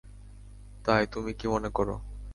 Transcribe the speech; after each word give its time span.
তাই, 0.85 1.03
তুমি 1.13 1.31
কি 1.33 1.45
মনে 1.47 1.69
করো? 1.69 1.95